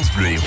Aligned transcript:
France 0.00 0.16
Bleu 0.16 0.28
Héros. 0.28 0.44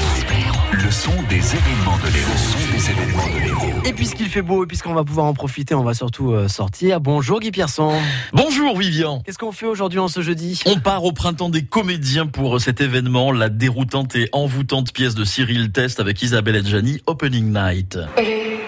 Le 0.71 0.89
son 0.89 1.11
des 1.29 1.35
événements 1.35 1.97
de 1.97 2.11
l'Héros. 2.11 2.31
Le 2.31 2.37
son 2.39 2.71
des 2.71 2.89
événements 2.89 3.27
de 3.27 3.39
l'Héros. 3.39 3.81
Et 3.85 3.93
puisqu'il 3.93 4.27
fait 4.27 4.41
beau 4.41 4.63
et 4.63 4.67
puisqu'on 4.67 4.95
va 4.95 5.03
pouvoir 5.03 5.27
en 5.27 5.35
profiter, 5.35 5.75
on 5.75 5.83
va 5.83 5.93
surtout 5.93 6.31
euh, 6.31 6.47
sortir. 6.47 6.99
Bonjour 6.99 7.39
Guy 7.39 7.51
Pierson. 7.51 7.93
Bonjour 8.31 8.75
Vivian. 8.75 9.21
Qu'est-ce 9.23 9.37
qu'on 9.37 9.51
fait 9.51 9.67
aujourd'hui 9.67 9.99
en 9.99 10.07
ce 10.07 10.21
jeudi? 10.21 10.59
On 10.65 10.79
part 10.79 11.03
au 11.03 11.11
printemps 11.11 11.49
des 11.49 11.63
comédiens 11.63 12.25
pour 12.25 12.59
cet 12.59 12.81
événement, 12.81 13.31
la 13.31 13.49
déroutante 13.49 14.15
et 14.15 14.27
envoûtante 14.31 14.91
pièce 14.91 15.13
de 15.13 15.23
Cyril 15.23 15.71
Test 15.71 15.99
avec 15.99 16.23
Isabelle 16.23 16.55
Adjani, 16.55 17.01
Opening 17.05 17.53
Night. 17.53 17.99
Elle 18.17 18.29
est 18.29 18.59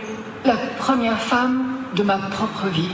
la 0.46 0.58
première 0.78 1.20
femme 1.20 1.64
de 1.96 2.04
ma 2.04 2.18
propre 2.18 2.68
vie. 2.68 2.92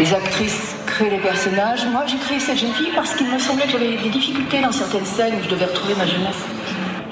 Les 0.00 0.14
actrices 0.14 0.75
les 1.04 1.18
personnages. 1.18 1.86
Moi, 1.86 2.04
j'ai 2.06 2.16
créé 2.16 2.40
cette 2.40 2.58
jeune 2.58 2.72
fille 2.72 2.92
parce 2.94 3.14
qu'il 3.14 3.26
me 3.30 3.38
semblait 3.38 3.66
que 3.66 3.72
j'avais 3.72 3.96
des 3.96 4.08
difficultés 4.08 4.60
dans 4.62 4.72
certaines 4.72 5.04
scènes 5.04 5.34
où 5.38 5.44
je 5.44 5.48
devais 5.48 5.66
retrouver 5.66 5.94
ma 5.94 6.06
jeunesse. 6.06 6.42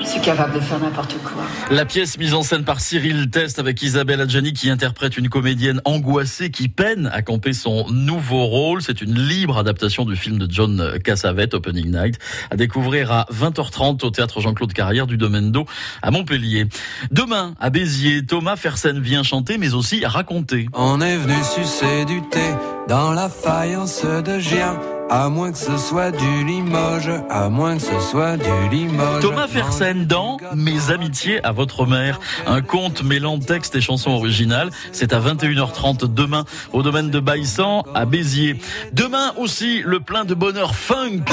Je 0.05 0.11
suis 0.11 0.21
capable 0.21 0.55
de 0.55 0.61
faire 0.61 0.79
n'importe 0.79 1.17
quoi. 1.23 1.43
La 1.71 1.87
pièce 1.87 2.19
mise 2.19 2.35
en 2.35 2.43
scène 2.43 2.65
par 2.65 2.81
Cyril 2.81 3.31
Test 3.31 3.59
avec 3.59 3.81
Isabelle 3.83 4.21
Adjani 4.21 4.53
qui 4.53 4.69
interprète 4.69 5.17
une 5.17 5.31
comédienne 5.31 5.81
angoissée 5.87 6.51
qui 6.51 6.69
peine 6.69 7.11
à 7.13 7.23
camper 7.23 7.55
son 7.55 7.89
nouveau 7.89 8.45
rôle. 8.45 8.83
C'est 8.83 9.01
une 9.01 9.19
libre 9.19 9.57
adaptation 9.57 10.05
du 10.05 10.15
film 10.15 10.39
de 10.39 10.47
John 10.51 10.99
Cassavet, 11.03 11.55
Opening 11.55 11.91
Night, 11.91 12.19
à 12.51 12.57
découvrir 12.57 13.11
à 13.13 13.27
20h30 13.33 14.05
au 14.05 14.11
théâtre 14.11 14.41
Jean-Claude 14.41 14.75
Carrière 14.75 15.07
du 15.07 15.17
Domaine 15.17 15.51
d'Eau 15.51 15.65
à 16.03 16.11
Montpellier. 16.11 16.67
Demain, 17.11 17.55
à 17.59 17.71
Béziers, 17.71 18.27
Thomas 18.27 18.57
Fersen 18.57 19.01
vient 19.01 19.23
chanter 19.23 19.57
mais 19.57 19.75
aussi 19.75 20.05
raconter. 20.05 20.69
On 20.75 21.01
est 21.01 21.17
venu 21.17 21.43
sucer 21.43 22.05
du 22.05 22.21
thé 22.29 22.45
dans 22.89 23.13
la 23.13 23.31
faïence 23.31 24.05
de 24.05 24.39
Gien. 24.39 24.79
À 25.11 25.29
moins 25.29 25.53
que 25.53 25.59
ce 25.59 25.77
soit 25.77 26.11
du 26.11 26.45
Limoges, 26.45 27.11
à 27.31 27.49
moins 27.49 27.77
que 27.77 27.83
ce 27.83 28.01
soit 28.01 28.37
du 28.37 28.69
Limoges. 28.71 29.21
Thomas 29.21 29.47
Fersen 29.47 30.07
dans 30.07 30.39
Mes 30.55 30.91
amitiés 30.91 31.45
à 31.45 31.53
votre 31.53 31.87
mère, 31.87 32.21
un 32.47 32.63
conte 32.63 33.03
mêlant 33.03 33.39
texte 33.39 33.75
et 33.77 33.81
chansons 33.81 34.11
originales. 34.11 34.71
C'est 34.93 35.13
à 35.13 35.21
21h30 35.21 36.13
demain 36.13 36.45
au 36.73 36.83
domaine 36.83 37.11
de 37.11 37.21
Baïssan 37.21 37.85
à 37.95 38.07
Béziers. 38.07 38.57
Demain 38.93 39.33
aussi 39.37 39.83
le 39.85 40.01
plein 40.01 40.25
de 40.25 40.35
bonheur 40.35 40.75
funk. 40.75 41.25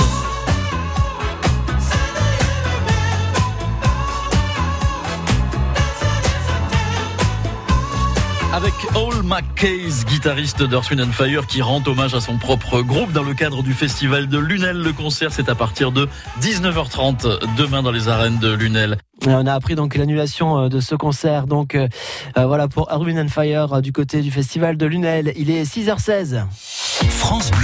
Avec 8.53 8.73
All 8.95 9.23
McCays, 9.23 10.03
guitariste 10.05 10.63
d'Earth, 10.63 10.89
Wind 10.89 11.13
Fire, 11.13 11.47
qui 11.47 11.61
rend 11.61 11.81
hommage 11.85 12.13
à 12.13 12.19
son 12.19 12.37
propre 12.37 12.81
groupe 12.81 13.11
dans 13.11 13.23
le 13.23 13.33
cadre 13.33 13.63
du 13.63 13.73
festival 13.73 14.27
de 14.27 14.37
Lunel. 14.37 14.77
Le 14.77 14.91
concert, 14.91 15.31
c'est 15.31 15.47
à 15.47 15.55
partir 15.55 15.91
de 15.91 16.09
19h30 16.41 17.55
demain 17.55 17.81
dans 17.81 17.91
les 17.91 18.09
arènes 18.09 18.39
de 18.39 18.51
Lunel. 18.51 18.97
On 19.25 19.45
a 19.45 19.53
appris 19.53 19.75
donc 19.75 19.95
l'annulation 19.95 20.67
de 20.67 20.79
ce 20.79 20.95
concert. 20.95 21.47
Donc 21.47 21.75
euh, 21.75 21.87
voilà 22.35 22.67
pour 22.67 22.91
Earth, 22.91 23.03
Wind 23.03 23.29
Fire 23.29 23.81
du 23.81 23.93
côté 23.93 24.21
du 24.21 24.31
festival 24.31 24.75
de 24.75 24.85
Lunel. 24.85 25.31
Il 25.35 25.49
est 25.49 25.63
6h16. 25.63 26.43
France 27.09 27.51
Bleu. 27.51 27.60